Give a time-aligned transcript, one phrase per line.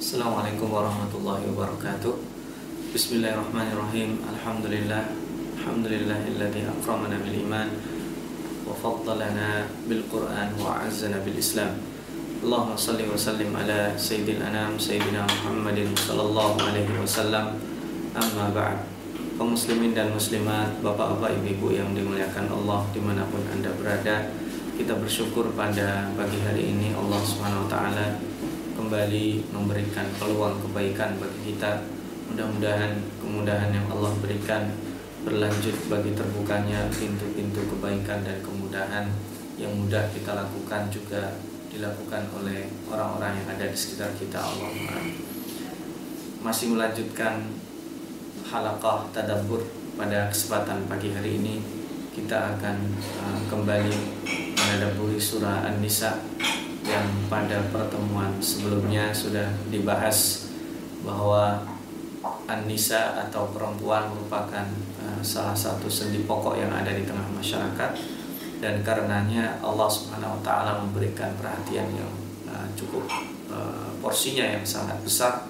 [0.00, 2.16] Assalamualaikum warahmatullahi wabarakatuh.
[2.96, 4.16] Bismillahirrahmanirrahim.
[4.24, 5.12] Alhamdulillah.
[5.60, 7.68] Alhamdulillahilladzi akramana bil iman
[8.64, 11.84] Wa faddalana bil quran Wa azzana bil islam.
[12.40, 17.60] Allahumma salli wa sallim ala Sayyidil anam Sayyidina Muhammadin Sallallahu alaihi wasallam.
[18.16, 18.80] Amma ba'd.
[19.36, 24.32] Kaum muslimin dan muslimat, bapak-bapak, ibu-ibu yang dimuliakan Allah di mana pun anda berada,
[24.80, 28.29] kita bersyukur pada pagi hari ini Allah Subhanahu Wa Taala
[28.80, 31.84] kembali memberikan peluang kebaikan bagi kita.
[32.32, 34.72] Mudah-mudahan kemudahan yang Allah berikan
[35.20, 39.04] berlanjut bagi terbukanya pintu-pintu kebaikan dan kemudahan
[39.60, 41.36] yang mudah kita lakukan juga
[41.68, 44.40] dilakukan oleh orang-orang yang ada di sekitar kita.
[44.40, 44.72] Allah
[46.40, 47.52] masih melanjutkan
[48.48, 49.60] halaqah tadabbur
[50.00, 51.60] pada kesempatan pagi hari ini.
[52.10, 53.96] Kita akan uh, kembali
[54.56, 56.16] menadaburi surah An-Nisa
[56.90, 60.50] yang pada pertemuan sebelumnya sudah dibahas
[61.06, 61.62] bahwa
[62.50, 64.66] An-Nisa atau perempuan merupakan
[65.00, 67.90] uh, salah satu sendi pokok yang ada di tengah masyarakat.
[68.60, 72.12] Dan karenanya Allah Subhanahu wa taala memberikan perhatian yang
[72.50, 73.08] uh, cukup
[73.48, 75.46] uh, porsinya yang sangat besar.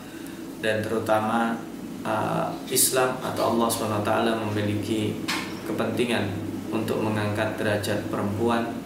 [0.60, 1.56] Dan terutama
[2.68, 4.12] Islam atau Allah SWT
[4.48, 5.20] memiliki
[5.68, 6.32] kepentingan
[6.72, 8.79] untuk mengangkat derajat perempuan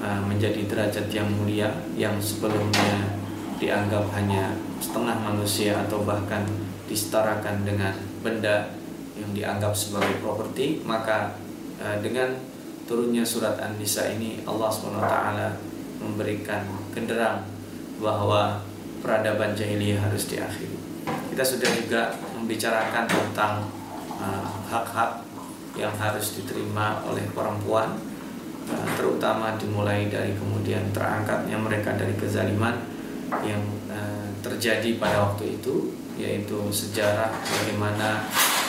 [0.00, 3.16] uh, menjadi derajat yang mulia yang sebelumnya
[3.56, 6.44] dianggap hanya setengah manusia atau bahkan
[6.86, 8.68] disetarakan dengan benda
[9.16, 11.34] yang dianggap sebagai properti maka
[11.80, 12.36] uh, dengan
[12.86, 15.16] turunnya surat An-Nisa ini Allah SWT
[15.98, 16.62] memberikan
[16.94, 17.42] genderang
[17.98, 18.62] bahwa
[19.00, 20.76] peradaban jahiliyah harus diakhiri.
[21.32, 22.02] Kita sudah juga
[22.36, 23.66] membicarakan tentang
[24.20, 25.24] uh, hak-hak uh,
[25.76, 27.96] yang harus diterima oleh perempuan
[28.98, 32.74] terutama dimulai dari kemudian terangkatnya mereka dari kezaliman
[33.46, 38.24] yang uh, terjadi pada waktu itu yaitu sejarah bagaimana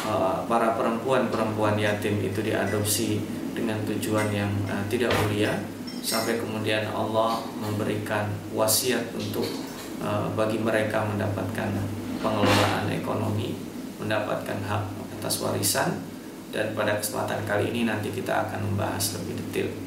[0.06, 3.22] uh, para perempuan-perempuan yatim itu diadopsi
[3.58, 5.58] dengan tujuan yang uh, tidak mulia
[6.06, 9.44] sampai kemudian Allah memberikan wasiat untuk
[10.38, 11.74] bagi mereka mendapatkan
[12.22, 13.58] pengelolaan ekonomi,
[13.98, 14.84] mendapatkan hak
[15.18, 15.98] atas warisan
[16.54, 19.87] dan pada kesempatan kali ini nanti kita akan membahas lebih detail.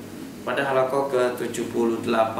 [0.50, 2.38] Pada halakoh ke-78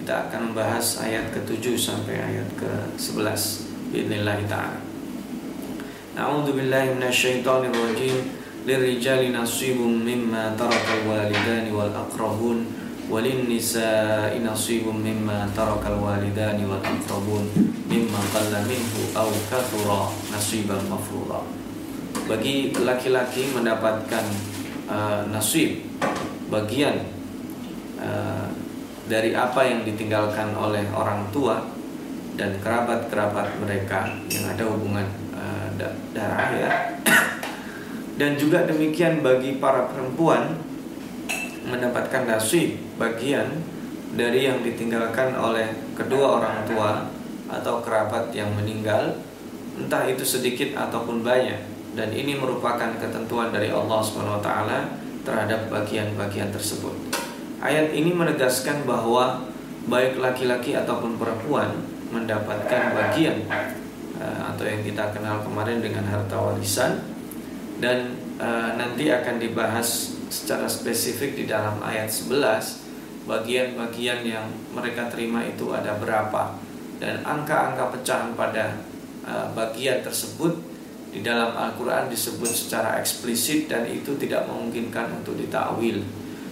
[0.00, 4.80] kita akan membahas ayat ke-7 sampai ayat ke-11 Bismillah ta'ala.
[6.16, 8.40] A'udzu billahi minasyaitonir rajim.
[8.64, 12.82] Lirijali nasibum mimma tarakal walidani wal aqrabun
[13.12, 17.44] وللنساء نصيب مما ترك الوالدان والأقربون
[17.92, 19.88] مما قل منه أو كثر
[20.32, 21.42] نصيبا مفروضا
[22.22, 24.24] bagi laki-laki mendapatkan
[24.86, 25.82] uh, nasib
[26.47, 27.07] bagian
[27.99, 28.47] uh,
[29.07, 31.63] dari apa yang ditinggalkan oleh orang tua
[32.37, 35.67] dan kerabat-kerabat mereka yang ada hubungan uh,
[36.13, 36.71] darah ya.
[38.19, 40.57] Dan juga demikian bagi para perempuan
[41.67, 43.61] mendapatkan nasib bagian
[44.15, 47.05] dari yang ditinggalkan oleh kedua orang tua
[47.47, 49.19] atau kerabat yang meninggal
[49.77, 51.59] entah itu sedikit ataupun banyak.
[51.97, 54.49] Dan ini merupakan ketentuan dari Allah SWT
[55.27, 56.95] terhadap bagian-bagian tersebut.
[57.59, 59.43] Ayat ini menegaskan bahwa
[59.91, 61.83] baik laki-laki ataupun perempuan
[62.15, 63.43] mendapatkan bagian
[64.15, 67.03] eh, atau yang kita kenal kemarin dengan harta warisan
[67.83, 72.87] dan eh, nanti akan dibahas secara spesifik di dalam ayat 11
[73.27, 76.55] bagian-bagian yang mereka terima itu ada berapa
[76.97, 78.79] dan angka-angka pecahan pada
[79.27, 80.57] uh, bagian tersebut
[81.17, 86.05] di dalam Al-Quran disebut secara eksplisit dan itu tidak memungkinkan untuk ditakwil.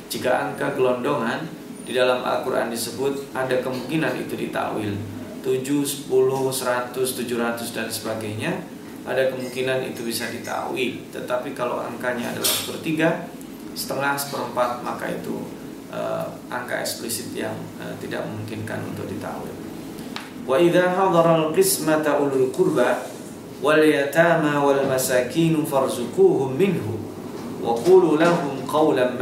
[0.10, 1.46] Jika angka gelondongan
[1.86, 4.98] di dalam Al-Quran disebut ada kemungkinan itu ditakwil.
[5.46, 8.58] 7, 10, 100, 700 dan sebagainya
[9.06, 10.98] ada kemungkinan itu bisa ditakwil.
[11.14, 13.30] Tetapi kalau angkanya adalah sepertiga
[13.78, 15.46] setengah seperempat maka itu
[15.94, 19.54] uh, angka eksplisit yang uh, tidak memungkinkan untuk ditawil.
[20.50, 23.14] Wa idza hadara al-qismata ulul qurba
[23.60, 25.64] wal yatama wal masakin
[26.56, 26.96] minhu
[27.62, 29.16] wa qulu lahum qawlan.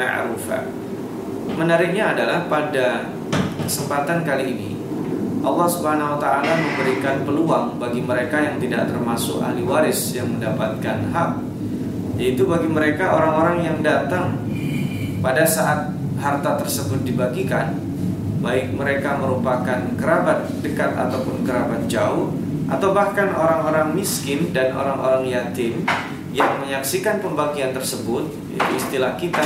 [1.54, 3.14] Menariknya adalah pada
[3.62, 4.72] kesempatan kali ini
[5.44, 11.12] Allah Subhanahu wa taala memberikan peluang bagi mereka yang tidak termasuk ahli waris yang mendapatkan
[11.12, 11.32] hak
[12.16, 14.40] yaitu bagi mereka orang-orang yang datang
[15.20, 17.76] pada saat harta tersebut dibagikan
[18.44, 22.36] baik mereka merupakan kerabat dekat ataupun kerabat jauh
[22.68, 25.88] atau bahkan orang-orang miskin dan orang-orang yatim
[26.36, 29.44] yang menyaksikan pembagian tersebut itu istilah kita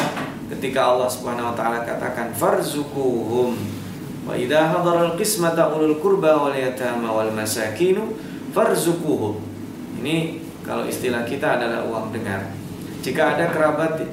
[0.50, 3.54] ketika Allah Subhanahu wa taala katakan farzukuhum
[4.28, 8.12] Wa idza hadara al-qismata ulul qurba wal yatama wal masakinu
[8.52, 9.40] farzuquhum.
[10.04, 12.52] Ini kalau istilah kita adalah uang dengar.
[13.00, 14.04] Jika ada kerabat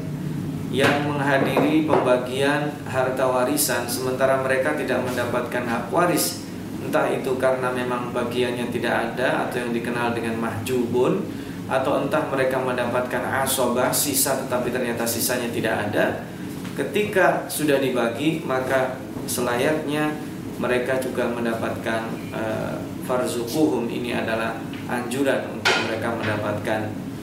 [0.75, 6.43] yang menghadiri pembagian harta warisan sementara mereka tidak mendapatkan hak waris,
[6.83, 11.31] entah itu karena memang bagiannya tidak ada atau yang dikenal dengan mahjubun
[11.71, 16.27] atau entah mereka mendapatkan asobah sisa tetapi ternyata sisanya tidak ada.
[16.75, 18.99] Ketika sudah dibagi maka
[19.31, 20.11] selayaknya
[20.59, 22.03] mereka juga mendapatkan
[22.35, 24.59] uh, farzukuhum ini adalah
[24.91, 26.81] anjuran untuk mereka mendapatkan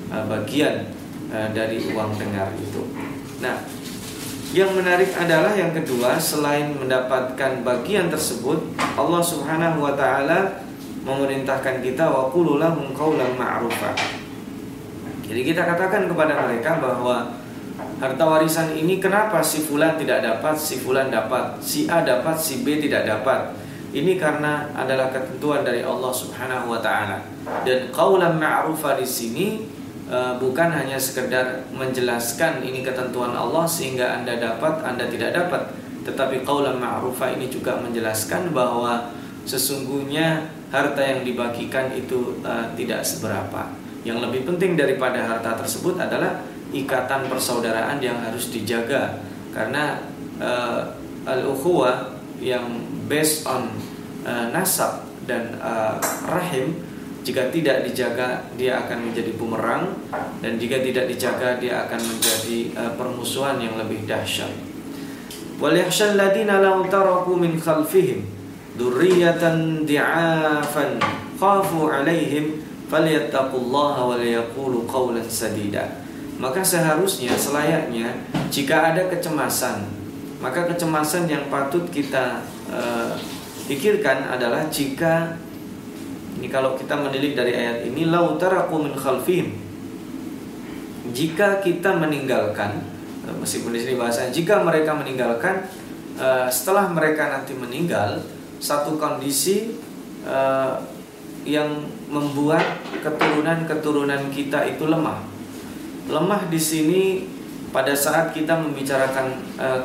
[0.07, 0.87] uh, bagian
[1.35, 3.11] uh, dari uang dengar itu.
[3.41, 3.57] Nah,
[4.53, 8.61] yang menarik adalah yang kedua selain mendapatkan bagian tersebut
[8.93, 10.61] Allah Subhanahu wa taala
[11.01, 13.97] memerintahkan kita wa qulu lahum qawlan ma'rufa.
[15.25, 17.33] Jadi kita katakan kepada mereka bahwa
[17.97, 22.61] harta warisan ini kenapa si fulan tidak dapat, si fulan dapat, si A dapat, si
[22.61, 23.57] B tidak dapat.
[23.91, 27.23] Ini karena adalah ketentuan dari Allah Subhanahu wa taala.
[27.65, 29.47] Dan qaulan ma'rufa di sini
[30.11, 35.71] bukan hanya sekedar menjelaskan ini ketentuan Allah sehingga Anda dapat, Anda tidak dapat,
[36.03, 39.15] tetapi qaulan ma'rufa ini juga menjelaskan bahwa
[39.47, 43.71] sesungguhnya harta yang dibagikan itu e, tidak seberapa.
[44.03, 49.19] Yang lebih penting daripada harta tersebut adalah ikatan persaudaraan yang harus dijaga
[49.51, 49.99] karena
[50.39, 50.87] uh,
[51.27, 52.63] al-ukhuwah yang
[53.05, 53.67] based on
[54.23, 55.99] uh, nasab dan uh,
[56.31, 56.79] rahim
[57.21, 59.93] jika tidak dijaga dia akan menjadi bumerang
[60.41, 64.49] dan jika tidak dijaga dia akan menjadi uh, permusuhan yang lebih dahsyat.
[65.61, 68.25] Wal yakhshal ladina law taraku min khalfihim
[68.73, 70.97] dzurriyyatan di'afan
[71.37, 76.01] khafu 'alaihim falyattaqullaha wal yaqulu qawlan sadida
[76.41, 78.17] maka seharusnya selayaknya
[78.49, 79.85] jika ada kecemasan
[80.41, 82.41] maka kecemasan yang patut kita
[82.73, 83.13] uh,
[83.69, 85.37] pikirkan adalah jika
[86.41, 89.53] ini kalau kita menilik dari ayat ini lautaraku min khalfihim.
[91.13, 92.81] Jika kita meninggalkan
[93.29, 95.69] uh, meskipun di sini bahasa jika mereka meninggalkan
[96.17, 98.25] uh, setelah mereka nanti meninggal
[98.57, 99.77] satu kondisi
[100.25, 100.81] uh,
[101.45, 105.21] yang membuat keturunan-keturunan kita itu lemah.
[106.09, 107.01] Lemah di sini
[107.69, 109.31] pada saat kita membicarakan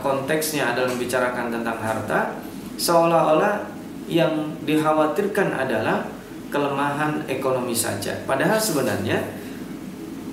[0.02, 2.34] konteksnya adalah membicarakan tentang harta
[2.76, 3.62] seolah-olah
[4.10, 6.15] yang dikhawatirkan adalah
[6.48, 9.22] kelemahan ekonomi saja padahal sebenarnya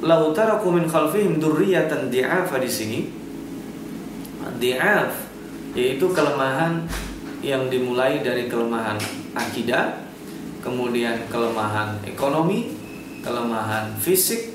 [0.04, 3.00] lautaraku min khalfihim dzurriyyatan di'afa di sini
[4.60, 5.14] di'af
[5.74, 6.86] yaitu kelemahan
[7.44, 9.00] yang dimulai dari kelemahan
[9.34, 10.00] akidah
[10.62, 12.76] kemudian kelemahan ekonomi
[13.24, 14.54] kelemahan fisik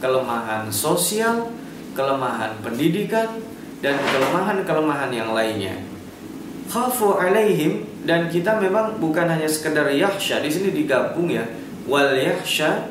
[0.00, 1.52] kelemahan sosial,
[1.92, 3.28] kelemahan pendidikan,
[3.84, 5.76] dan kelemahan-kelemahan yang lainnya.
[6.66, 11.44] Khafu alaihim dan kita memang bukan hanya sekedar yahsya di sini digabung ya
[11.84, 12.88] wal yahsya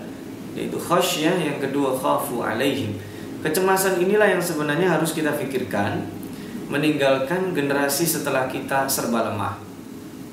[0.54, 2.98] yaitu khasyah yang kedua khafu alaihim.
[3.40, 6.04] Kecemasan inilah yang sebenarnya harus kita pikirkan
[6.68, 9.56] meninggalkan generasi setelah kita serba lemah.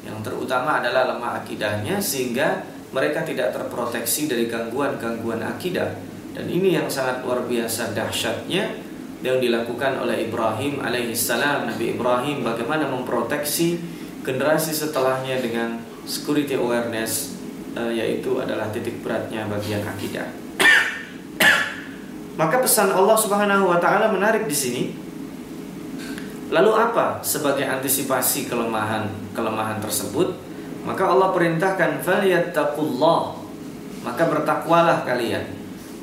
[0.05, 5.95] Yang terutama adalah lemah akidahnya sehingga mereka tidak terproteksi dari gangguan-gangguan akidah
[6.37, 8.77] dan ini yang sangat luar biasa dahsyatnya
[9.25, 13.96] yang dilakukan oleh Ibrahim alaihissalam Nabi Ibrahim bagaimana memproteksi
[14.27, 17.39] generasi setelahnya dengan security awareness
[17.79, 20.27] uh, yaitu adalah titik beratnya bagian akidah.
[22.41, 24.83] Maka pesan Allah Subhanahu wa taala menarik di sini.
[26.47, 30.35] Lalu apa sebagai antisipasi kelemahan kelemahan tersebut?
[30.83, 33.23] Maka Allah perintahkan falyattaqullah.
[34.07, 35.43] Maka bertakwalah kalian.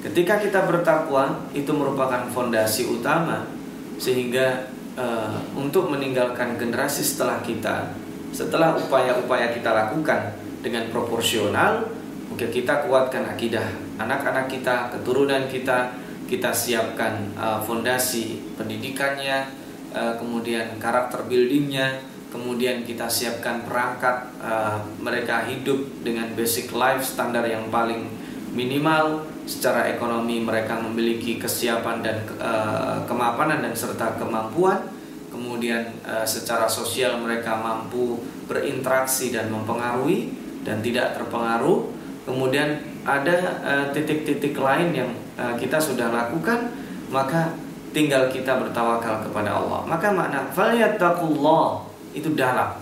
[0.04, 3.48] Ketika kita bertakwa itu merupakan fondasi utama
[3.96, 4.68] sehingga
[5.00, 8.03] uh, untuk meninggalkan generasi setelah kita,
[8.34, 10.34] setelah upaya-upaya kita lakukan
[10.66, 11.86] dengan proporsional,
[12.28, 13.70] mungkin kita kuatkan akidah
[14.02, 15.94] anak-anak kita, keturunan kita,
[16.26, 19.54] kita siapkan uh, fondasi pendidikannya,
[19.94, 22.02] uh, kemudian karakter buildingnya,
[22.34, 28.10] kemudian kita siapkan perangkat uh, mereka hidup dengan basic life standar yang paling
[28.58, 29.30] minimal.
[29.44, 35.03] Secara ekonomi mereka memiliki kesiapan dan uh, kemapanan dan serta kemampuan
[35.44, 40.32] kemudian uh, secara sosial mereka mampu berinteraksi dan mempengaruhi
[40.64, 41.92] dan tidak terpengaruh.
[42.24, 43.36] Kemudian ada
[43.68, 46.72] eh, titik-titik uh, lain yang uh, kita sudah lakukan
[47.12, 47.52] maka
[47.92, 49.84] tinggal kita bertawakal kepada Allah.
[49.84, 51.84] Maka makna falyattaqullah
[52.16, 52.80] itu dalam.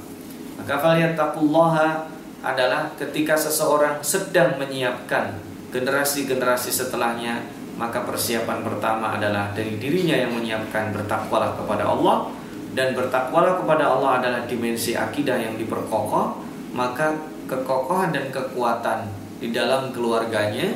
[0.61, 2.05] Maka falyattaqullah
[2.45, 5.41] adalah ketika seseorang sedang menyiapkan
[5.73, 7.41] generasi-generasi setelahnya
[7.81, 12.29] maka persiapan pertama adalah dari dirinya yang menyiapkan bertakwalah kepada Allah
[12.71, 16.39] dan bertakwalah kepada Allah adalah dimensi akidah yang diperkokoh,
[16.71, 19.11] maka kekokohan dan kekuatan
[19.43, 20.71] di dalam keluarganya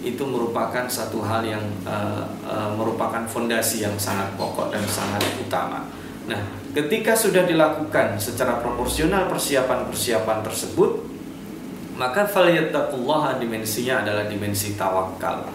[0.00, 5.84] itu merupakan satu hal yang uh, uh, merupakan fondasi yang sangat pokok dan sangat utama.
[6.30, 6.40] Nah,
[6.72, 10.90] ketika sudah dilakukan secara proporsional persiapan-persiapan tersebut,
[11.96, 15.48] maka falyattaqullaha dimensinya adalah dimensi tawakal.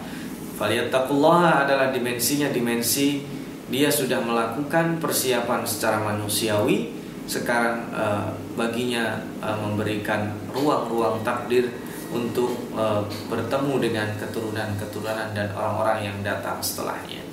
[0.58, 3.24] Falyattaqullaha adalah dimensinya dimensi
[3.72, 6.92] dia sudah melakukan persiapan secara manusiawi
[7.24, 11.72] sekarang uh, baginya uh, memberikan ruang-ruang takdir
[12.12, 13.00] untuk uh,
[13.32, 17.24] bertemu dengan keturunan-keturunan dan orang-orang yang datang setelahnya.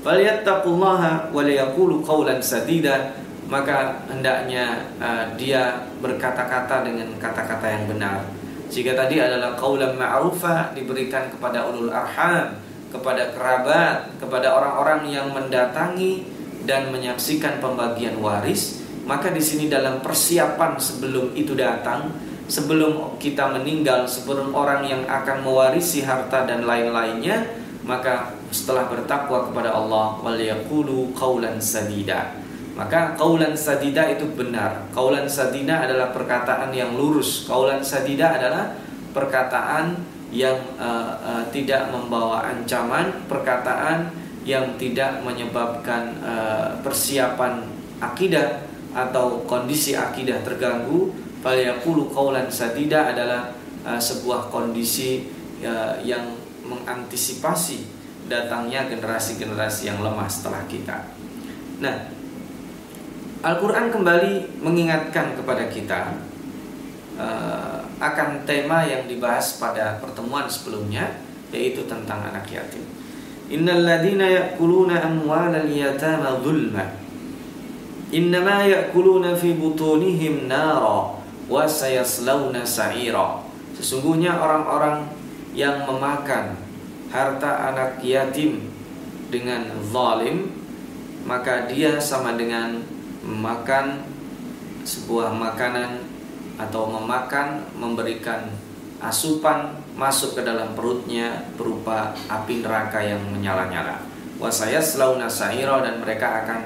[0.00, 3.12] Falyattaqullaha wa liyaqulu qawlan sadida
[3.52, 4.88] maka hendaknya
[5.36, 8.24] dia berkata-kata dengan kata-kata yang benar.
[8.72, 12.56] Jika tadi adalah qaulan ma'rufa diberikan kepada ulul arham
[12.92, 16.28] kepada kerabat, kepada orang-orang yang mendatangi
[16.68, 22.12] dan menyaksikan pembagian waris, maka di sini dalam persiapan sebelum itu datang,
[22.46, 27.48] sebelum kita meninggal, sebelum orang yang akan mewarisi harta dan lain-lainnya,
[27.82, 32.38] maka setelah bertakwa kepada Allah, waliyaqulu qaulan sadida.
[32.72, 34.88] Maka kaulan sadida itu benar.
[34.96, 37.44] Kaulan sadida adalah perkataan yang lurus.
[37.44, 38.72] Kaulan sadida adalah
[39.12, 39.92] perkataan
[40.32, 44.08] yang uh, uh, tidak membawa ancaman, perkataan
[44.48, 47.68] yang tidak menyebabkan uh, persiapan
[48.00, 48.64] akidah
[48.96, 51.12] atau kondisi akidah terganggu,
[51.44, 53.52] falyaqulu qaulan sadida adalah
[53.84, 55.28] uh, sebuah kondisi
[55.60, 56.32] uh, yang
[56.64, 57.84] mengantisipasi
[58.26, 61.12] datangnya generasi-generasi yang lemah setelah kita.
[61.84, 62.08] Nah,
[63.42, 66.31] Al-Qur'an kembali mengingatkan kepada kita
[67.16, 71.20] uh, akan tema yang dibahas pada pertemuan sebelumnya
[71.52, 72.84] yaitu tentang anak yatim.
[73.52, 77.02] Innal ladina ya'kuluna amwalal yatama zulma
[78.12, 81.16] innama ya'kuluna fi butunihim nara
[81.48, 83.40] wa sayaslawna sa'ira.
[83.76, 85.08] Sesungguhnya orang-orang
[85.56, 86.56] yang memakan
[87.08, 88.72] harta anak yatim
[89.32, 90.52] dengan zalim
[91.24, 92.84] maka dia sama dengan
[93.24, 94.04] memakan
[94.82, 96.04] sebuah makanan
[96.68, 98.46] atau memakan memberikan
[99.02, 103.98] asupan masuk ke dalam perutnya berupa api neraka yang menyala-nyala.
[104.38, 106.60] Wasaya selauna sahiro dan mereka akan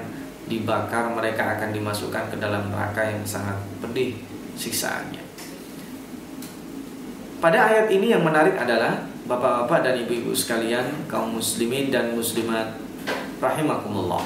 [0.45, 4.15] dibakar, mereka akan dimasukkan ke dalam neraka yang sangat pedih
[4.55, 5.21] siksaannya.
[7.37, 12.79] Pada ayat ini yang menarik adalah Bapak-bapak dan ibu-ibu sekalian, kaum muslimin dan muslimat
[13.43, 14.23] rahimakumullah.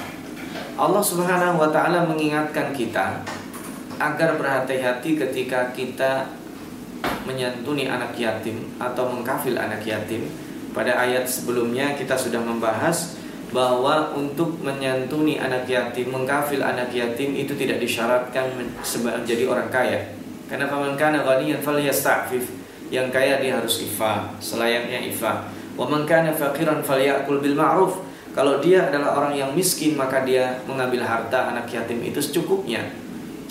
[0.78, 3.26] Allah Subhanahu wa taala mengingatkan kita
[4.02, 6.26] agar berhati-hati ketika kita
[7.30, 10.26] menyantuni anak yatim atau mengkafil anak yatim.
[10.74, 13.20] Pada ayat sebelumnya kita sudah membahas
[13.52, 18.58] bahwa untuk menyantuni anak yatim, mengkafil anak yatim itu tidak disyaratkan
[19.04, 20.16] menjadi orang kaya.
[20.50, 22.64] Karena paman kana ghaniyan falyasta'fif.
[22.92, 25.48] Yang kaya dia harus ifa, selayaknya ifa.
[25.80, 28.04] Wa man kana faqiran falyakul bil ma'ruf.
[28.32, 32.88] Kalau dia adalah orang yang miskin maka dia mengambil harta anak yatim itu secukupnya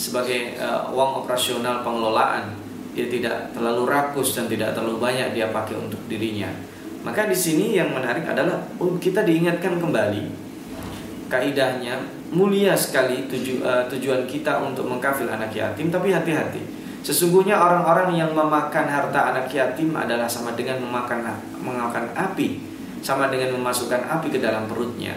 [0.01, 2.57] sebagai uh, uang operasional pengelolaan
[2.97, 6.49] dia tidak terlalu rakus dan tidak terlalu banyak dia pakai untuk dirinya.
[7.05, 10.49] Maka di sini yang menarik adalah oh, kita diingatkan kembali
[11.31, 12.03] kaidahnya
[12.35, 16.81] mulia sekali tuju, uh, tujuan kita untuk mengkafil anak yatim tapi hati-hati.
[17.01, 21.25] Sesungguhnya orang-orang yang memakan harta anak yatim adalah sama dengan memakan
[21.61, 22.61] memakan api
[23.01, 25.17] sama dengan memasukkan api ke dalam perutnya.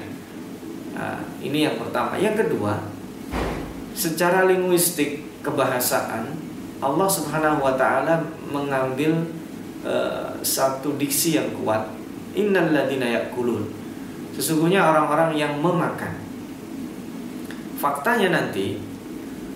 [0.96, 2.16] Nah, ini yang pertama.
[2.16, 2.93] Yang kedua
[3.94, 6.34] secara linguistik kebahasaan
[6.84, 9.24] Allah Subhanahu wa taala mengambil
[9.88, 11.88] uh, satu diksi yang kuat.
[12.36, 13.70] Innal ladina yakulun.
[14.36, 16.20] Sesungguhnya orang-orang yang memakan.
[17.80, 18.82] Faktanya nanti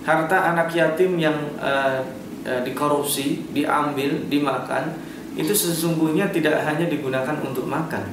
[0.06, 2.00] harta anak yatim yang uh,
[2.48, 4.94] uh, dikorupsi diambil dimakan
[5.36, 8.08] itu sesungguhnya tidak hanya digunakan untuk makan.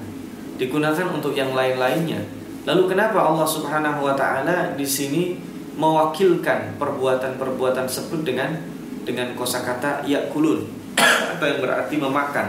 [0.60, 2.22] Digunakan untuk yang lain-lainnya.
[2.66, 5.38] Lalu kenapa Allah Subhanahu wa taala di sini
[5.76, 8.56] mewakilkan perbuatan-perbuatan tersebut dengan
[9.06, 10.66] dengan kosakata yakulun
[10.98, 12.48] atau yang berarti memakan.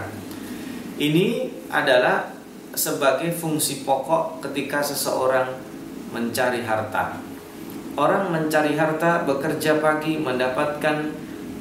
[0.96, 2.32] Ini adalah
[2.72, 5.52] sebagai fungsi pokok ketika seseorang
[6.14, 7.20] mencari harta.
[7.96, 10.96] Orang mencari harta, bekerja pagi, mendapatkan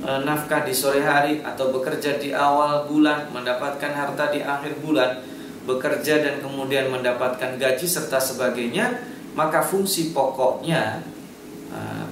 [0.03, 5.23] e, nafkah di sore hari atau bekerja di awal bulan, mendapatkan harta di akhir bulan,
[5.63, 8.99] bekerja dan kemudian mendapatkan gaji serta sebagainya,
[9.35, 11.14] maka fungsi pokoknya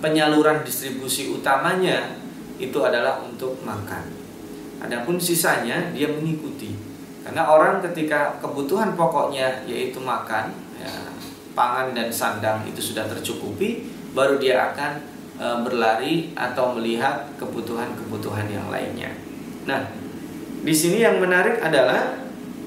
[0.03, 2.19] penyaluran distribusi utamanya
[2.59, 4.03] itu adalah untuk makan.
[4.83, 6.75] Adapun sisanya dia mengikuti.
[7.23, 10.91] Karena orang ketika kebutuhan pokoknya yaitu makan, ya,
[11.55, 14.91] pangan dan sandang itu sudah tercukupi, baru dia akan
[15.39, 19.15] e, berlari atau melihat kebutuhan-kebutuhan yang lainnya.
[19.63, 19.87] Nah,
[20.67, 22.19] di sini yang menarik adalah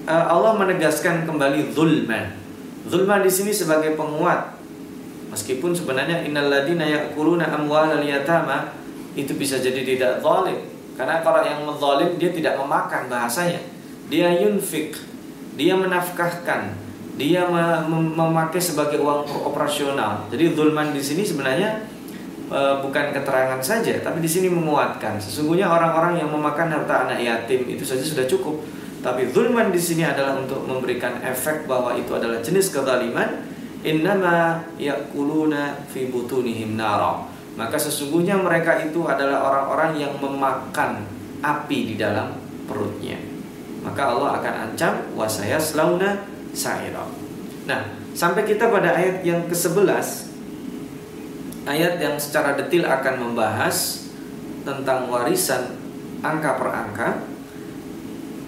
[0.08, 2.32] e, Allah menegaskan kembali zulman.
[2.88, 4.55] Zulman di sini sebagai penguat.
[5.36, 8.72] Meskipun sebenarnya innalladzina ya'kuluna amwalal yatama
[9.12, 10.64] itu bisa jadi tidak zalim.
[10.96, 13.60] Karena kalau yang menzalim dia tidak memakan bahasanya.
[14.08, 14.96] Dia yunfik,
[15.60, 16.72] dia menafkahkan,
[17.20, 17.44] dia
[17.84, 20.24] memakai sebagai uang operasional.
[20.32, 21.84] Jadi zulman di sini sebenarnya
[22.48, 25.20] e, bukan keterangan saja, tapi di sini menguatkan.
[25.20, 28.64] Sesungguhnya orang-orang yang memakan harta anak yatim itu saja sudah cukup.
[29.04, 33.52] Tapi zulman di sini adalah untuk memberikan efek bahwa itu adalah jenis kezaliman.
[33.84, 41.08] Innama yakuluna fi butunihim nara maka sesungguhnya mereka itu adalah orang-orang yang memakan
[41.40, 42.36] api di dalam
[42.68, 43.16] perutnya.
[43.80, 46.20] Maka Allah akan ancam wasaya selauna
[46.52, 47.08] sa'ira.
[47.64, 47.80] Nah,
[48.12, 50.28] sampai kita pada ayat yang ke-11
[51.66, 54.06] ayat yang secara detil akan membahas
[54.62, 55.80] tentang warisan
[56.20, 57.08] angka per angka.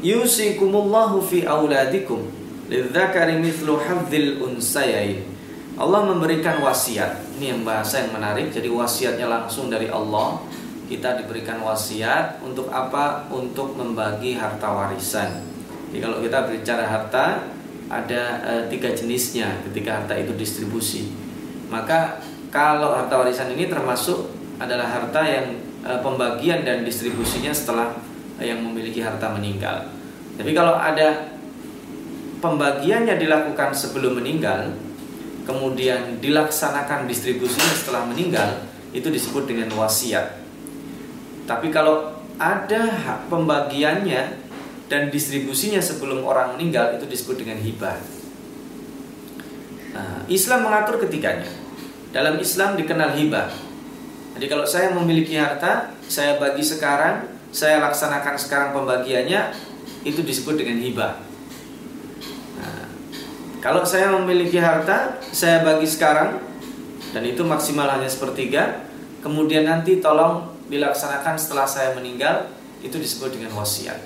[0.04, 2.38] Yusikumullahu fi auladikum
[2.68, 5.38] lidzakari mithlu hadzil unsayain
[5.78, 7.38] Allah memberikan wasiat.
[7.38, 8.50] Ini yang bahasa yang menarik.
[8.50, 10.42] Jadi wasiatnya langsung dari Allah.
[10.90, 13.30] Kita diberikan wasiat untuk apa?
[13.30, 15.46] Untuk membagi harta warisan.
[15.88, 17.46] Jadi kalau kita berbicara harta
[17.88, 21.14] ada e, tiga jenisnya ketika harta itu distribusi.
[21.70, 22.18] Maka
[22.50, 27.94] kalau harta warisan ini termasuk adalah harta yang e, pembagian dan distribusinya setelah
[28.42, 29.87] e, yang memiliki harta meninggal.
[30.34, 31.38] Tapi kalau ada
[32.38, 34.75] pembagiannya dilakukan sebelum meninggal,
[35.49, 40.38] kemudian dilaksanakan distribusinya setelah meninggal itu disebut dengan wasiat.
[41.49, 44.23] Tapi kalau ada hak pembagiannya
[44.88, 47.99] dan distribusinya sebelum orang meninggal itu disebut dengan hibah.
[49.92, 51.49] Nah, Islam mengatur ketiganya.
[52.14, 53.52] Dalam Islam dikenal hibah.
[54.38, 59.52] Jadi kalau saya memiliki harta, saya bagi sekarang, saya laksanakan sekarang pembagiannya,
[60.07, 61.28] itu disebut dengan hibah.
[63.59, 66.38] Kalau saya memiliki harta, saya bagi sekarang
[67.11, 68.87] dan itu maksimal hanya sepertiga.
[69.18, 72.55] Kemudian nanti tolong dilaksanakan setelah saya meninggal,
[72.87, 73.99] itu disebut dengan wasiat.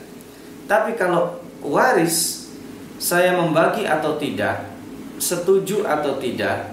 [0.65, 2.49] Tapi kalau waris,
[2.97, 4.73] saya membagi atau tidak,
[5.21, 6.73] setuju atau tidak,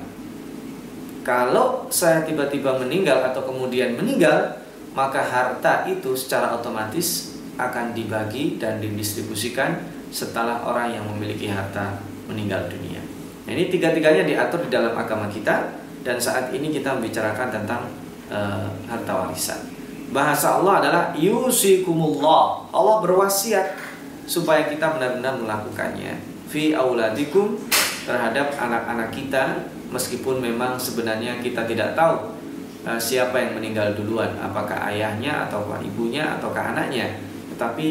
[1.28, 4.56] kalau saya tiba-tiba meninggal atau kemudian meninggal,
[4.96, 9.84] maka harta itu secara otomatis akan dibagi dan didistribusikan
[10.16, 13.02] setelah orang yang memiliki harta meninggal dunia.
[13.50, 15.74] Nah, ini tiga-tiganya diatur di dalam agama kita
[16.06, 17.90] dan saat ini kita membicarakan tentang
[18.30, 19.60] uh, harta warisan.
[20.14, 22.70] Bahasa Allah adalah yusikumullah.
[22.70, 23.74] Allah berwasiat
[24.30, 27.58] supaya kita benar-benar melakukannya fi auladikum
[28.06, 32.38] terhadap anak-anak kita meskipun memang sebenarnya kita tidak tahu
[32.86, 37.18] uh, siapa yang meninggal duluan, apakah ayahnya ataukah ibunya ataukah anaknya.
[37.54, 37.88] Tetapi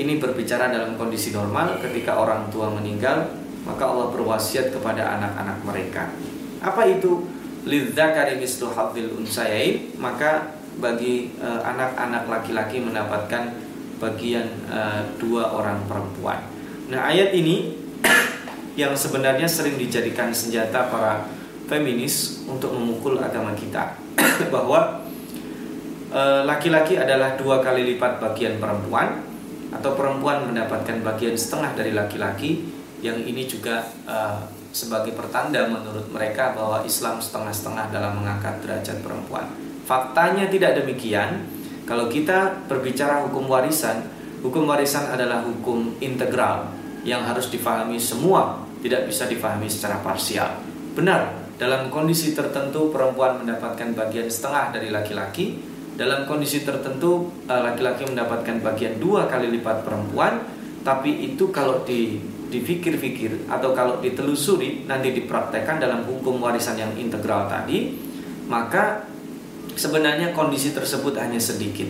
[0.00, 3.28] ini berbicara dalam kondisi normal ketika orang tua meninggal
[3.62, 6.10] maka Allah berwasiat kepada anak-anak mereka.
[6.62, 7.26] Apa itu?
[7.62, 13.54] Lidzakari mislu hadzil unsayain, maka bagi eh, anak-anak laki-laki mendapatkan
[14.02, 16.42] bagian uh, dua orang perempuan.
[16.90, 17.78] Nah, ayat ini
[18.80, 21.30] yang sebenarnya sering dijadikan senjata para
[21.70, 23.94] feminis untuk memukul agama kita
[24.54, 25.06] bahwa
[26.10, 29.22] eh, laki-laki adalah dua kali lipat bagian perempuan
[29.70, 32.71] atau perempuan mendapatkan bagian setengah dari laki-laki
[33.02, 39.44] yang ini juga uh, sebagai pertanda menurut mereka bahwa Islam setengah-setengah dalam mengangkat derajat perempuan.
[39.84, 41.44] Faktanya tidak demikian.
[41.84, 44.06] Kalau kita berbicara hukum warisan,
[44.40, 50.62] hukum warisan adalah hukum integral yang harus difahami semua, tidak bisa difahami secara parsial.
[50.94, 55.58] Benar, dalam kondisi tertentu perempuan mendapatkan bagian setengah dari laki-laki,
[55.98, 60.40] dalam kondisi tertentu eh, laki-laki mendapatkan bagian dua kali lipat perempuan,
[60.86, 67.48] tapi itu kalau di dipikir-pikir atau kalau ditelusuri nanti dipraktekkan dalam hukum warisan yang integral
[67.48, 67.96] tadi,
[68.46, 69.08] maka
[69.72, 71.88] sebenarnya kondisi tersebut hanya sedikit.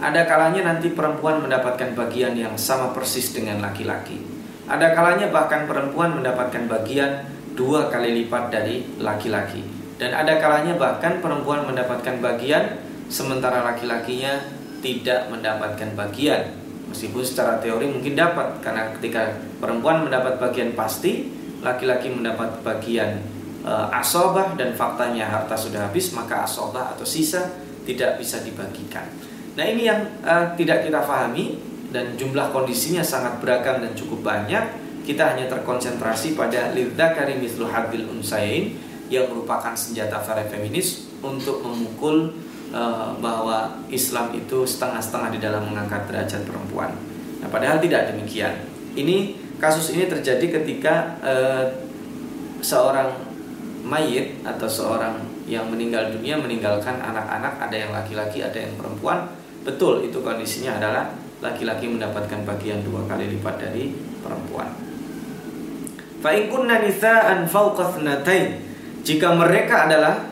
[0.00, 4.16] Ada kalanya nanti perempuan mendapatkan bagian yang sama persis dengan laki-laki.
[4.64, 9.60] Ada kalanya bahkan perempuan mendapatkan bagian dua kali lipat dari laki-laki.
[10.00, 12.80] Dan ada kalanya bahkan perempuan mendapatkan bagian
[13.12, 14.40] sementara laki-lakinya
[14.80, 16.59] tidak mendapatkan bagian
[16.90, 21.30] Meskipun secara teori mungkin dapat karena ketika perempuan mendapat bagian pasti,
[21.62, 23.22] laki-laki mendapat bagian
[23.62, 29.06] e, asobah dan faktanya harta sudah habis, maka asobah atau sisa tidak bisa dibagikan.
[29.54, 31.62] Nah ini yang e, tidak kita pahami
[31.94, 34.90] dan jumlah kondisinya sangat beragam dan cukup banyak.
[35.06, 38.78] Kita hanya terkonsentrasi pada lidzakari mislu hadil unsayin
[39.10, 42.30] yang merupakan senjata para feminis untuk memukul
[42.70, 46.94] uh, bahwa Islam itu setengah-setengah di dalam mengangkat derajat perempuan.
[47.42, 48.66] Nah, padahal tidak demikian.
[48.94, 51.64] Ini kasus ini terjadi ketika uh,
[52.60, 53.12] seorang
[53.84, 55.18] mayit atau seorang
[55.50, 59.26] yang meninggal dunia meninggalkan anak-anak, ada yang laki-laki, ada yang perempuan.
[59.66, 61.10] Betul, itu kondisinya adalah
[61.42, 63.90] laki-laki mendapatkan bagian dua kali lipat dari
[64.22, 64.70] perempuan.
[66.20, 67.48] Fa'inkunna nisa'an
[69.00, 70.29] Jika mereka adalah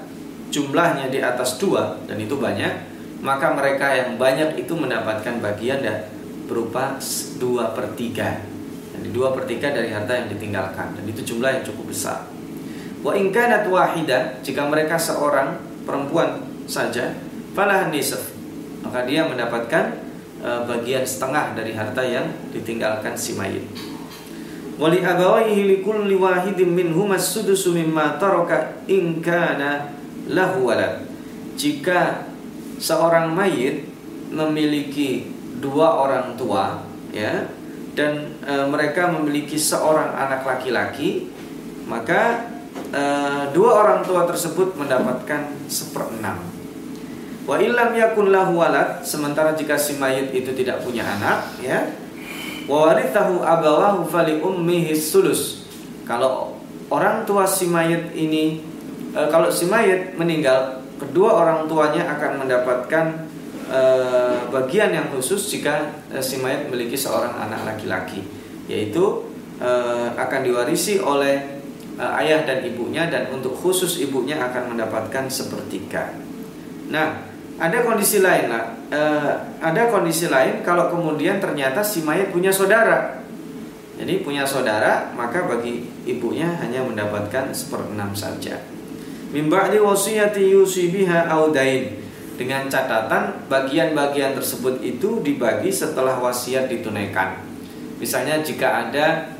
[0.49, 2.73] jumlahnya di atas dua dan itu banyak,
[3.21, 6.09] maka mereka yang banyak itu mendapatkan bagian dan
[6.49, 6.97] berupa
[7.37, 8.41] dua per tiga.
[8.99, 12.27] Jadi dua per tiga dari harta yang ditinggalkan dan itu jumlah yang cukup besar.
[13.05, 17.15] Wa ingkanat wahida jika mereka seorang perempuan saja,
[17.55, 18.39] falah nisf
[18.83, 20.01] maka dia mendapatkan
[20.43, 23.65] uh, bagian setengah dari harta yang ditinggalkan si mayit.
[24.79, 29.19] Wali abawaihi likulli wahidin minhum as-sudusu mimma taraka in
[30.29, 31.05] lahu walad.
[31.59, 32.29] Jika
[32.79, 33.89] seorang mayit
[34.31, 35.27] memiliki
[35.59, 37.51] dua orang tua ya
[37.99, 41.27] dan e, mereka memiliki seorang anak laki-laki
[41.91, 42.47] maka
[42.95, 43.03] e,
[43.51, 46.59] dua orang tua tersebut mendapatkan seperenam
[47.49, 51.97] Wa illam yakun lahu walad, sementara jika si mayit itu tidak punya anak, ya.
[52.69, 55.65] Wa warithahu abawahu fali ummihi sulus.
[56.05, 56.61] Kalau
[56.93, 58.61] orang tua si mayit ini
[59.13, 63.07] e, kalau si mayit meninggal, kedua orang tuanya akan mendapatkan
[63.69, 63.81] e,
[64.51, 68.25] bagian yang khusus jika e, si mayit memiliki seorang anak laki-laki,
[68.67, 69.29] yaitu
[69.61, 69.71] e,
[70.17, 71.63] akan diwarisi oleh
[71.95, 76.15] e, ayah dan ibunya dan untuk khusus ibunya akan mendapatkan sepertiga.
[76.89, 78.65] Nah, ada kondisi lain lah.
[78.89, 79.01] E,
[79.61, 83.19] ada kondisi lain kalau kemudian ternyata si mayat punya saudara.
[83.99, 88.63] Jadi punya saudara, maka bagi ibunya hanya mendapatkan seperenam saja.
[89.29, 92.01] Mimba'li wasiyati yusibiha audain.
[92.39, 97.43] Dengan catatan bagian-bagian tersebut itu dibagi setelah wasiat ditunaikan.
[97.99, 99.35] Misalnya jika ada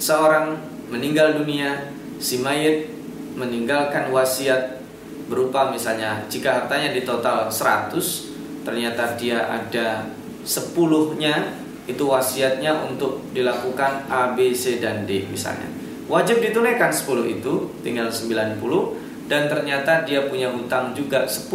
[0.00, 0.56] seorang
[0.88, 2.88] meninggal dunia, si mayat
[3.36, 4.80] meninggalkan wasiat
[5.30, 7.94] berupa misalnya jika hartanya di total 100
[8.66, 10.10] ternyata dia ada
[10.42, 11.54] 10-nya
[11.86, 15.79] itu wasiatnya untuk dilakukan A, B, C dan D misalnya.
[16.10, 18.58] Wajib ditunaikan 10 itu tinggal 90
[19.30, 21.46] dan ternyata dia punya hutang juga 10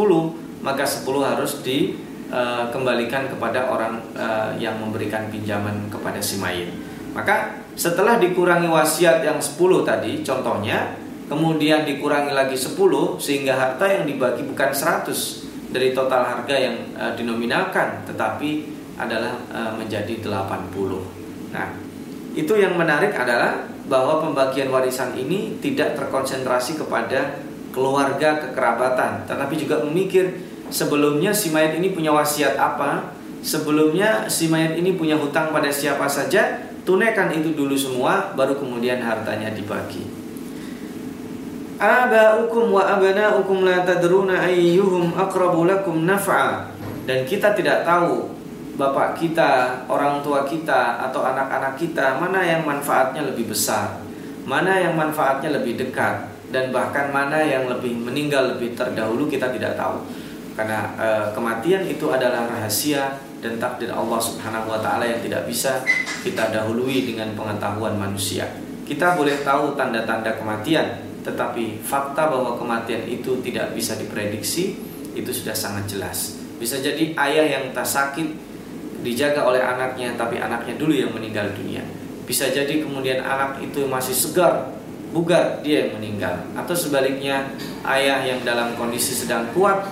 [0.64, 6.72] maka 10 harus dikembalikan kepada orang uh, yang memberikan pinjaman kepada si mayit.
[7.12, 10.96] Maka setelah dikurangi wasiat yang 10 tadi contohnya
[11.28, 12.80] kemudian dikurangi lagi 10
[13.20, 19.36] sehingga harta yang dibagi bukan 100 dari total harga yang uh, dinominalkan tetapi adalah
[19.76, 20.72] menjadi 80.
[21.52, 21.68] Nah,
[22.32, 27.38] itu yang menarik adalah bahwa pembagian warisan ini tidak terkonsentrasi kepada
[27.70, 30.42] keluarga kekerabatan, tetapi juga memikir
[30.74, 33.14] sebelumnya si mayat ini punya wasiat apa,
[33.46, 39.04] sebelumnya si mayat ini punya hutang pada siapa saja, tunaikan itu dulu semua baru kemudian
[39.04, 40.08] hartanya dibagi.
[41.76, 46.72] Aba'ukum wa abana'ukum la tadruna ayyuhum aqrabu lakum naf'a.
[47.06, 48.35] Dan kita tidak tahu
[48.76, 54.04] bapak kita, orang tua kita atau anak-anak kita mana yang manfaatnya lebih besar,
[54.44, 59.80] mana yang manfaatnya lebih dekat dan bahkan mana yang lebih meninggal lebih terdahulu kita tidak
[59.80, 60.04] tahu.
[60.56, 65.84] Karena e, kematian itu adalah rahasia dan takdir Allah Subhanahu wa taala yang tidak bisa
[66.24, 68.48] kita dahului dengan pengetahuan manusia.
[68.88, 74.78] Kita boleh tahu tanda-tanda kematian, tetapi fakta bahwa kematian itu tidak bisa diprediksi
[75.16, 76.40] itu sudah sangat jelas.
[76.56, 78.55] Bisa jadi ayah yang tak sakit
[79.06, 81.86] dijaga oleh anaknya tapi anaknya dulu yang meninggal dunia.
[82.26, 84.74] Bisa jadi kemudian anak itu masih segar,
[85.14, 87.54] bugar dia yang meninggal atau sebaliknya
[87.86, 89.86] ayah yang dalam kondisi sedang kuat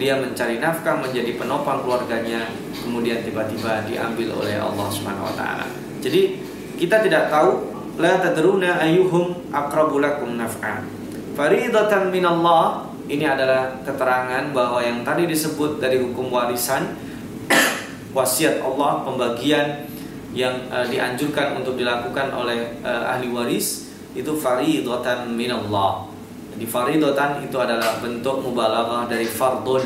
[0.00, 2.48] dia mencari nafkah menjadi penopang keluarganya
[2.80, 5.68] kemudian tiba-tiba diambil oleh Allah Subhanahu wa taala.
[6.00, 6.40] Jadi
[6.80, 7.68] kita tidak tahu
[8.00, 10.80] la tadruna ayyuhum aqrabu lakum naf'a.
[11.36, 16.96] Faridatan minallah ini adalah keterangan bahwa yang tadi disebut dari hukum warisan
[18.10, 19.86] wasiat Allah pembagian
[20.30, 26.06] yang uh, dianjurkan untuk dilakukan oleh uh, ahli waris itu faridatan minallah.
[26.54, 29.82] Jadi faridatan itu adalah bentuk mubalaghah dari fardun.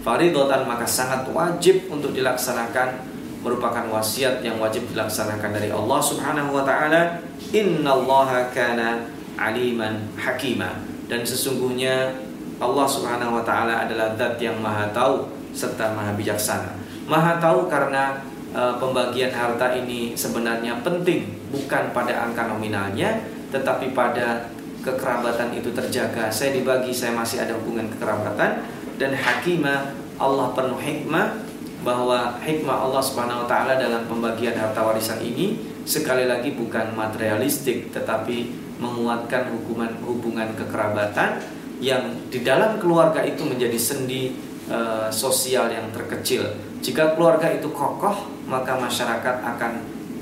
[0.00, 6.66] Faridatan maka sangat wajib untuk dilaksanakan merupakan wasiat yang wajib dilaksanakan dari Allah Subhanahu wa
[6.66, 7.22] taala
[7.54, 9.06] innallaha kana
[9.38, 12.10] aliman hakima dan sesungguhnya
[12.58, 16.74] Allah Subhanahu wa taala adalah zat yang maha tahu serta maha bijaksana
[17.06, 24.50] maha tahu karena e, pembagian harta ini sebenarnya penting bukan pada angka nominalnya tetapi pada
[24.86, 26.30] kekerabatan itu terjaga.
[26.30, 28.62] Saya dibagi, saya masih ada hubungan kekerabatan
[29.02, 31.42] dan hakimah Allah penuh hikmah
[31.82, 37.94] bahwa hikmah Allah Subhanahu wa taala dalam pembagian harta warisan ini sekali lagi bukan materialistik
[37.94, 41.38] tetapi menguatkan hubungan hubungan kekerabatan
[41.78, 44.34] yang di dalam keluarga itu menjadi sendi
[44.66, 44.78] e,
[45.12, 46.46] sosial yang terkecil.
[46.84, 49.72] Jika keluarga itu kokoh, maka masyarakat akan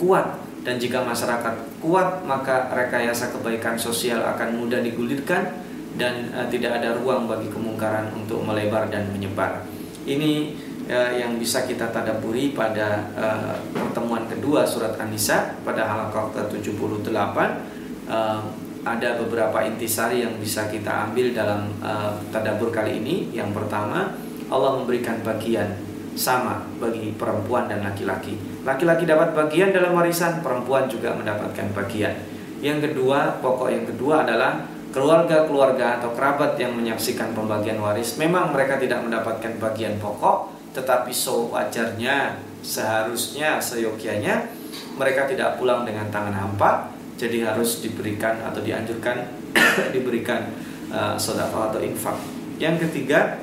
[0.01, 5.53] kuat dan jika masyarakat kuat maka rekayasa kebaikan sosial akan mudah digulirkan
[6.01, 9.63] dan uh, tidak ada ruang bagi kemungkaran untuk melebar dan menyebar.
[10.09, 10.57] Ini
[10.89, 17.37] uh, yang bisa kita tadaburi pada uh, pertemuan kedua surat An-Nisa pada halaman ke-78
[18.09, 18.41] uh,
[18.85, 23.33] ada beberapa intisari yang bisa kita ambil dalam uh, tadabur kali ini.
[23.33, 24.13] Yang pertama,
[24.53, 25.73] Allah memberikan bagian
[26.15, 28.39] sama bagi perempuan dan laki-laki.
[28.63, 32.15] Laki-laki dapat bagian dalam warisan, perempuan juga mendapatkan bagian.
[32.65, 38.15] Yang kedua, pokok yang kedua adalah keluarga-keluarga atau kerabat yang menyaksikan pembagian waris.
[38.17, 44.49] Memang mereka tidak mendapatkan bagian pokok, tetapi sewajarnya, seharusnya, seyogianya
[44.95, 49.27] mereka tidak pulang dengan tangan hampa, jadi harus diberikan atau dianjurkan
[49.95, 50.47] diberikan
[50.95, 52.15] uh, atau infak.
[52.63, 53.43] Yang ketiga,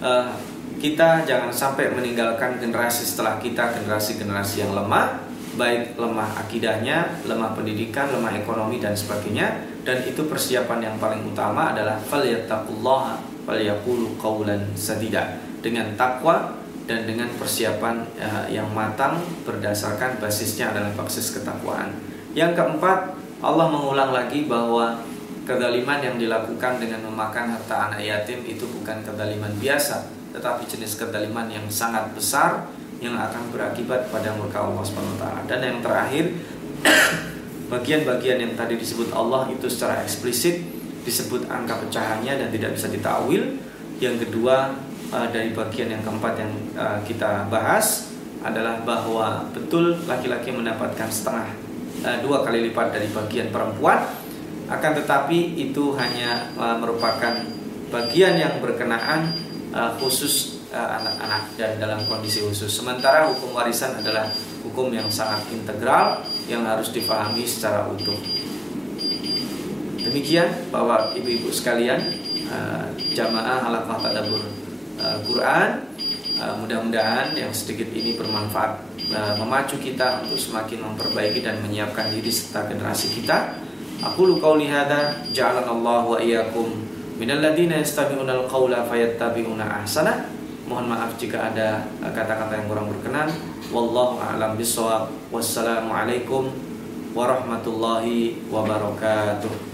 [0.00, 0.32] uh,
[0.80, 8.08] kita jangan sampai meninggalkan generasi setelah kita generasi-generasi yang lemah baik lemah akidahnya, lemah pendidikan,
[8.08, 9.66] lemah ekonomi dan sebagainya.
[9.84, 15.40] Dan itu persiapan yang paling utama adalah falyattaqullaha falyaqulu qawlan sadida.
[15.60, 16.56] Dengan takwa
[16.88, 21.92] dan dengan persiapan uh, yang matang berdasarkan basisnya adalah basis ketakwaan.
[22.32, 25.00] Yang keempat, Allah mengulang lagi bahwa
[25.44, 31.50] kedaliman yang dilakukan dengan memakan harta anak yatim itu bukan kedaliman biasa, tetapi jenis kedaliman
[31.50, 36.36] yang sangat besar yang akan berakibat pada murka Allah wa Dan yang terakhir
[37.72, 40.60] bagian-bagian yang tadi disebut Allah itu secara eksplisit
[41.02, 43.56] disebut angka pecahannya dan tidak bisa ditawil.
[43.98, 44.76] Yang kedua
[45.16, 48.12] eh, dari bagian yang keempat yang eh, kita bahas
[48.44, 51.48] adalah bahwa betul laki-laki mendapatkan setengah
[52.04, 54.04] eh, dua kali lipat dari bagian perempuan
[54.70, 56.46] akan tetapi itu hanya
[56.78, 57.42] merupakan
[57.90, 59.34] bagian yang berkenaan
[59.74, 62.70] uh, khusus eh, anak-anak uh, dan dalam kondisi khusus.
[62.70, 64.30] Sementara hukum warisan adalah
[64.62, 68.16] hukum yang sangat integral yang harus dipahami secara utuh.
[70.00, 72.00] Demikian bahwa ibu-ibu sekalian
[72.48, 74.42] uh, jamaah halaqah tadabur
[74.98, 75.86] uh, Quran
[76.40, 78.80] uh, mudah-mudahan yang sedikit ini bermanfaat
[79.12, 83.60] uh, memacu kita untuk semakin memperbaiki dan menyiapkan diri serta generasi kita.
[84.00, 86.89] Aku lu qauli hadza ja'alanallahu wa iyyakum
[87.20, 90.32] minalladzina yastami'una al-qawla fayattabi'una ahsana.
[90.64, 93.28] Mohon maaf jika ada kata-kata yang kurang berkenan.
[93.68, 95.12] Wallahu a'lam bishawab.
[95.28, 96.48] Wassalamualaikum
[97.12, 99.69] warahmatullahi wabarakatuh.